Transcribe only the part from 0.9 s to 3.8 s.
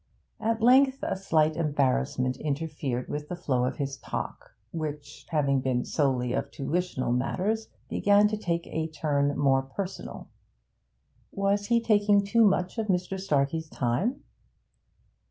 a slight embarrassment interfered with the flow of